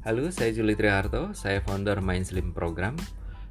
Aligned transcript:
Halo, 0.00 0.32
saya 0.32 0.48
Juli 0.56 0.72
Triharto, 0.80 1.36
saya 1.36 1.60
founder 1.60 2.00
Mind 2.00 2.24
Slim 2.24 2.56
Program. 2.56 2.96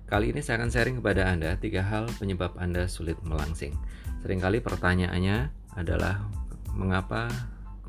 Kali 0.09 0.33
ini 0.33 0.41
saya 0.41 0.57
akan 0.57 0.73
sharing 0.73 0.97
kepada 0.97 1.29
Anda 1.29 1.53
tiga 1.61 1.85
hal 1.85 2.09
penyebab 2.17 2.57
Anda 2.57 2.89
sulit 2.89 3.21
melangsing. 3.21 3.77
Seringkali 4.25 4.57
pertanyaannya 4.57 5.53
adalah 5.77 6.25
mengapa 6.73 7.29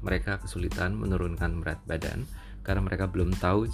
mereka 0.04 0.44
kesulitan 0.44 0.92
menurunkan 0.92 1.64
berat 1.64 1.80
badan 1.88 2.28
karena 2.60 2.84
mereka 2.84 3.08
belum 3.08 3.32
tahu 3.40 3.64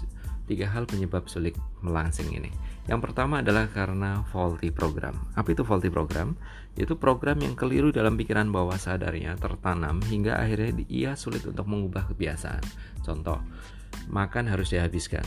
tiga 0.46 0.70
hal 0.70 0.86
penyebab 0.86 1.26
sulit 1.26 1.58
melangsing 1.82 2.30
ini. 2.30 2.54
Yang 2.86 3.10
pertama 3.10 3.42
adalah 3.42 3.66
karena 3.66 4.22
faulty 4.30 4.70
program. 4.70 5.18
Apa 5.34 5.50
itu 5.50 5.66
faulty 5.66 5.90
program? 5.90 6.38
Yaitu 6.78 6.94
program 6.94 7.42
yang 7.42 7.58
keliru 7.58 7.90
dalam 7.90 8.14
pikiran 8.14 8.46
bawah 8.54 8.78
sadarnya 8.78 9.34
tertanam 9.34 9.98
hingga 10.06 10.38
akhirnya 10.38 10.78
ia 10.86 11.18
sulit 11.18 11.42
untuk 11.42 11.66
mengubah 11.66 12.06
kebiasaan. 12.14 12.62
Contoh, 13.02 13.42
makan 14.08 14.48
harus 14.48 14.72
dihabiskan, 14.72 15.24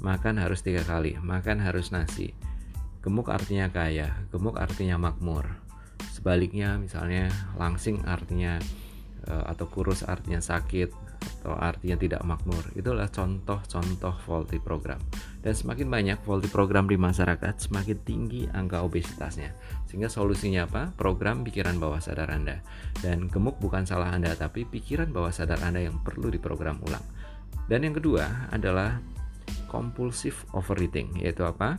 makan 0.00 0.40
harus 0.40 0.60
tiga 0.60 0.84
kali, 0.84 1.16
makan 1.20 1.60
harus 1.60 1.92
nasi. 1.92 2.32
Gemuk 3.00 3.32
artinya 3.32 3.72
kaya, 3.72 4.12
gemuk 4.28 4.60
artinya 4.60 5.00
makmur. 5.00 5.48
Sebaliknya 6.12 6.76
misalnya 6.76 7.32
langsing 7.56 8.04
artinya 8.04 8.60
eh, 9.24 9.44
atau 9.48 9.66
kurus 9.68 10.04
artinya 10.04 10.40
sakit, 10.40 11.10
atau 11.40 11.56
artinya 11.56 11.96
tidak 11.96 12.22
makmur. 12.24 12.64
Itulah 12.76 13.08
contoh-contoh 13.08 14.14
faulty 14.24 14.60
program. 14.60 15.00
Dan 15.40 15.56
semakin 15.56 15.88
banyak 15.88 16.18
faulty 16.24 16.48
program 16.52 16.84
di 16.88 17.00
masyarakat, 17.00 17.56
semakin 17.56 17.98
tinggi 18.04 18.44
angka 18.52 18.84
obesitasnya. 18.84 19.56
Sehingga 19.88 20.12
solusinya 20.12 20.68
apa? 20.68 20.92
Program 20.96 21.40
pikiran 21.44 21.80
bawah 21.80 22.00
sadar 22.00 22.28
Anda. 22.32 22.60
Dan 23.00 23.32
gemuk 23.32 23.56
bukan 23.60 23.88
salah 23.88 24.12
Anda, 24.12 24.36
tapi 24.36 24.68
pikiran 24.68 25.12
bawah 25.12 25.32
sadar 25.32 25.60
Anda 25.64 25.84
yang 25.84 26.00
perlu 26.04 26.28
diprogram 26.28 26.80
ulang. 26.84 27.04
Dan 27.70 27.86
yang 27.86 27.94
kedua 27.94 28.50
adalah 28.50 28.98
compulsive 29.70 30.42
overeating, 30.50 31.22
yaitu 31.22 31.46
apa? 31.46 31.78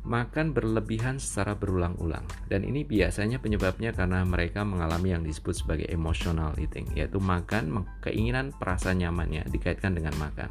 makan 0.00 0.56
berlebihan 0.56 1.20
secara 1.20 1.52
berulang-ulang. 1.52 2.24
Dan 2.48 2.64
ini 2.64 2.88
biasanya 2.88 3.36
penyebabnya 3.36 3.92
karena 3.92 4.24
mereka 4.24 4.64
mengalami 4.64 5.12
yang 5.12 5.22
disebut 5.24 5.60
sebagai 5.60 5.86
emotional 5.92 6.56
eating, 6.56 6.88
yaitu 6.96 7.20
makan 7.20 7.84
keinginan 8.00 8.52
perasa 8.56 8.96
nyamannya 8.96 9.44
dikaitkan 9.52 9.92
dengan 9.92 10.16
makan. 10.16 10.50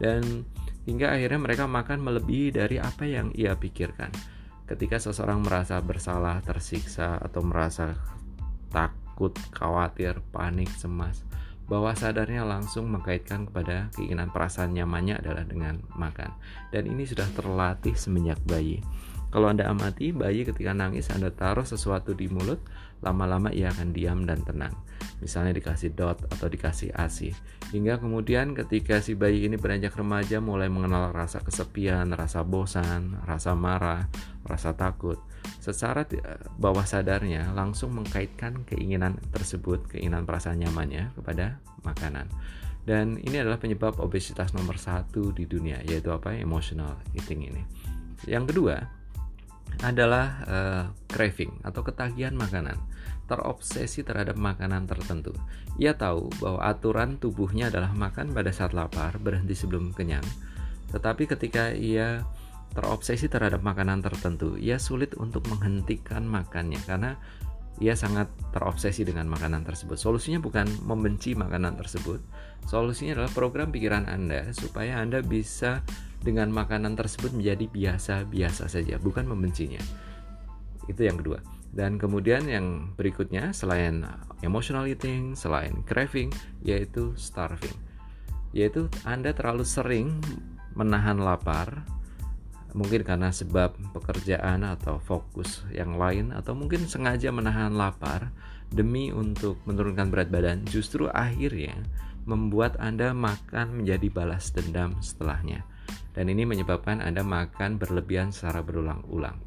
Dan 0.00 0.48
hingga 0.88 1.12
akhirnya 1.12 1.40
mereka 1.44 1.64
makan 1.68 2.00
melebihi 2.00 2.56
dari 2.56 2.80
apa 2.80 3.04
yang 3.04 3.28
ia 3.36 3.52
pikirkan. 3.52 4.08
Ketika 4.64 4.96
seseorang 4.96 5.44
merasa 5.44 5.82
bersalah, 5.84 6.40
tersiksa, 6.40 7.20
atau 7.20 7.44
merasa 7.44 7.92
takut, 8.72 9.34
khawatir, 9.52 10.24
panik, 10.32 10.72
cemas, 10.78 11.20
bawah 11.70 11.94
sadarnya 11.94 12.42
langsung 12.42 12.90
mengkaitkan 12.90 13.46
kepada 13.46 13.94
keinginan 13.94 14.34
perasaan 14.34 14.74
nyamannya 14.74 15.22
adalah 15.22 15.46
dengan 15.46 15.78
makan. 15.94 16.34
Dan 16.74 16.90
ini 16.90 17.06
sudah 17.06 17.30
terlatih 17.30 17.94
semenjak 17.94 18.42
bayi. 18.42 18.82
Kalau 19.30 19.46
Anda 19.46 19.70
amati, 19.70 20.10
bayi 20.10 20.42
ketika 20.42 20.74
nangis 20.74 21.06
Anda 21.14 21.30
taruh 21.30 21.62
sesuatu 21.62 22.18
di 22.18 22.26
mulut, 22.26 22.58
lama-lama 22.98 23.54
ia 23.54 23.70
akan 23.70 23.94
diam 23.94 24.26
dan 24.26 24.42
tenang. 24.42 24.74
Misalnya 25.22 25.54
dikasih 25.54 25.94
dot 25.94 26.26
atau 26.26 26.50
dikasih 26.50 26.90
ASI. 26.90 27.30
Hingga 27.70 28.02
kemudian 28.02 28.58
ketika 28.58 28.98
si 28.98 29.14
bayi 29.14 29.46
ini 29.46 29.54
beranjak 29.54 29.94
remaja 29.94 30.42
mulai 30.42 30.66
mengenal 30.66 31.14
rasa 31.14 31.38
kesepian, 31.46 32.10
rasa 32.10 32.42
bosan, 32.42 33.22
rasa 33.22 33.54
marah, 33.54 34.10
rasa 34.50 34.74
takut. 34.74 35.22
Secara 35.62 36.04
bawah 36.58 36.84
sadarnya 36.84 37.54
langsung 37.54 37.94
mengkaitkan 37.94 38.66
keinginan 38.66 39.16
tersebut, 39.30 39.86
keinginan 39.86 40.26
perasaan 40.26 40.58
nyamannya 40.58 41.14
kepada 41.14 41.62
makanan. 41.86 42.26
Dan 42.82 43.20
ini 43.22 43.38
adalah 43.38 43.60
penyebab 43.60 44.00
obesitas 44.02 44.50
nomor 44.56 44.80
satu 44.80 45.30
di 45.30 45.46
dunia, 45.46 45.78
yaitu 45.86 46.10
apa? 46.10 46.34
Emotional 46.34 46.98
eating 47.14 47.46
ini. 47.46 47.62
Yang 48.26 48.52
kedua, 48.52 48.76
adalah 49.80 50.26
uh, 50.44 50.84
craving 51.08 51.64
atau 51.64 51.80
ketagihan 51.86 52.34
makanan, 52.36 52.76
terobsesi 53.30 54.02
terhadap 54.04 54.36
makanan 54.36 54.84
tertentu. 54.84 55.32
Ia 55.80 55.96
tahu 55.96 56.28
bahwa 56.42 56.60
aturan 56.66 57.16
tubuhnya 57.16 57.72
adalah 57.72 57.94
makan 57.94 58.34
pada 58.34 58.50
saat 58.52 58.76
lapar, 58.76 59.16
berhenti 59.22 59.56
sebelum 59.56 59.94
kenyang. 59.96 60.24
Tetapi 60.90 61.30
ketika 61.30 61.70
ia 61.72 62.26
terobsesi 62.70 63.26
terhadap 63.26 63.62
makanan 63.66 64.02
tertentu, 64.02 64.54
ia 64.54 64.78
sulit 64.78 65.18
untuk 65.18 65.46
menghentikan 65.50 66.22
makannya 66.22 66.78
karena 66.86 67.18
ia 67.80 67.96
sangat 67.96 68.28
terobsesi 68.52 69.08
dengan 69.08 69.26
makanan 69.26 69.64
tersebut. 69.64 69.96
Solusinya 69.96 70.38
bukan 70.38 70.68
membenci 70.84 71.32
makanan 71.32 71.80
tersebut, 71.80 72.20
solusinya 72.68 73.18
adalah 73.18 73.32
program 73.32 73.72
pikiran 73.72 74.04
Anda 74.06 74.52
supaya 74.52 75.00
Anda 75.00 75.24
bisa 75.24 75.80
dengan 76.20 76.52
makanan 76.52 77.00
tersebut 77.00 77.32
menjadi 77.32 77.64
biasa-biasa 77.72 78.68
saja, 78.68 79.00
bukan 79.00 79.24
membencinya. 79.24 79.80
Itu 80.84 81.08
yang 81.08 81.24
kedua. 81.24 81.40
Dan 81.70 81.96
kemudian 81.96 82.44
yang 82.50 82.92
berikutnya 82.98 83.54
selain 83.56 84.04
emotional 84.44 84.84
eating, 84.90 85.32
selain 85.32 85.80
craving, 85.86 86.28
yaitu 86.60 87.16
starving. 87.16 87.72
Yaitu 88.52 88.90
Anda 89.06 89.32
terlalu 89.32 89.64
sering 89.64 90.20
menahan 90.74 91.22
lapar, 91.22 91.86
mungkin 92.76 93.02
karena 93.02 93.30
sebab 93.30 93.74
pekerjaan 93.94 94.62
atau 94.66 95.00
fokus 95.02 95.62
yang 95.74 95.96
lain 95.96 96.30
atau 96.34 96.54
mungkin 96.54 96.86
sengaja 96.86 97.30
menahan 97.34 97.74
lapar 97.74 98.30
demi 98.70 99.10
untuk 99.10 99.58
menurunkan 99.66 100.08
berat 100.08 100.28
badan 100.30 100.62
justru 100.68 101.10
akhirnya 101.10 101.74
membuat 102.28 102.78
Anda 102.78 103.10
makan 103.16 103.82
menjadi 103.82 104.06
balas 104.12 104.54
dendam 104.54 104.94
setelahnya 105.02 105.66
dan 106.14 106.26
ini 106.30 106.46
menyebabkan 106.46 106.98
Anda 107.02 107.22
makan 107.22 107.78
berlebihan 107.78 108.34
secara 108.34 108.62
berulang-ulang. 108.62 109.38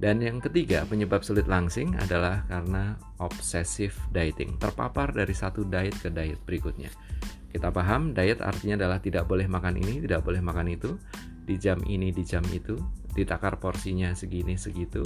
Dan 0.00 0.24
yang 0.24 0.40
ketiga, 0.40 0.88
penyebab 0.88 1.20
sulit 1.20 1.44
langsing 1.44 1.92
adalah 2.00 2.40
karena 2.48 2.96
obsessive 3.20 3.92
dieting, 4.08 4.56
terpapar 4.56 5.12
dari 5.12 5.36
satu 5.36 5.68
diet 5.68 5.92
ke 6.00 6.08
diet 6.08 6.40
berikutnya. 6.48 6.88
Kita 7.52 7.68
paham, 7.68 8.16
diet 8.16 8.40
artinya 8.40 8.80
adalah 8.80 8.96
tidak 9.04 9.28
boleh 9.28 9.44
makan 9.44 9.76
ini, 9.76 10.00
tidak 10.00 10.24
boleh 10.24 10.40
makan 10.40 10.72
itu, 10.72 10.96
di 11.50 11.58
jam 11.58 11.82
ini, 11.90 12.14
di 12.14 12.22
jam 12.22 12.46
itu, 12.54 12.78
ditakar 13.10 13.58
porsinya 13.58 14.14
segini, 14.14 14.54
segitu. 14.54 15.02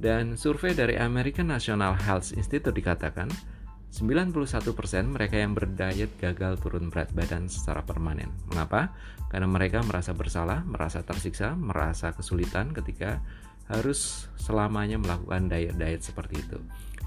Dan 0.00 0.40
survei 0.40 0.72
dari 0.72 0.96
American 0.96 1.52
National 1.52 1.92
Health 1.92 2.32
Institute 2.32 2.72
dikatakan, 2.72 3.28
91% 3.94 4.34
mereka 5.06 5.38
yang 5.38 5.54
berdiet 5.54 6.10
gagal 6.18 6.58
turun 6.58 6.90
berat 6.90 7.14
badan 7.14 7.46
secara 7.46 7.84
permanen. 7.84 8.32
Mengapa? 8.50 8.90
Karena 9.30 9.46
mereka 9.46 9.86
merasa 9.86 10.10
bersalah, 10.10 10.66
merasa 10.66 11.04
tersiksa, 11.06 11.54
merasa 11.54 12.10
kesulitan 12.10 12.74
ketika 12.74 13.22
harus 13.70 14.26
selamanya 14.34 14.98
melakukan 14.98 15.46
diet-diet 15.46 16.02
seperti 16.02 16.42
itu. 16.42 16.58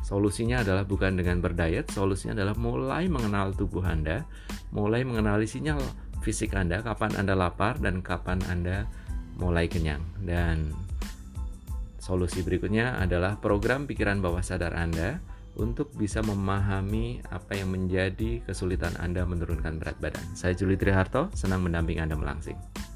Solusinya 0.08 0.64
adalah 0.64 0.88
bukan 0.88 1.20
dengan 1.20 1.44
berdiet, 1.44 1.92
solusinya 1.92 2.40
adalah 2.40 2.56
mulai 2.56 3.12
mengenal 3.12 3.52
tubuh 3.52 3.84
Anda, 3.84 4.24
mulai 4.72 5.04
mengenali 5.04 5.44
sinyal 5.44 5.84
fisik 6.28 6.52
Anda, 6.60 6.84
kapan 6.84 7.16
Anda 7.16 7.40
lapar 7.40 7.80
dan 7.80 8.04
kapan 8.04 8.44
Anda 8.52 8.84
mulai 9.40 9.72
kenyang. 9.72 10.04
Dan 10.20 10.76
solusi 12.04 12.44
berikutnya 12.44 13.00
adalah 13.00 13.40
program 13.40 13.88
pikiran 13.88 14.20
bawah 14.20 14.44
sadar 14.44 14.76
Anda 14.76 15.24
untuk 15.56 15.96
bisa 15.96 16.20
memahami 16.20 17.24
apa 17.32 17.56
yang 17.56 17.72
menjadi 17.72 18.44
kesulitan 18.44 19.00
Anda 19.00 19.24
menurunkan 19.24 19.80
berat 19.80 19.98
badan. 20.04 20.36
Saya 20.36 20.52
Juli 20.52 20.76
Triharto, 20.76 21.32
senang 21.32 21.64
mendampingi 21.64 22.04
Anda 22.04 22.20
melangsing. 22.20 22.87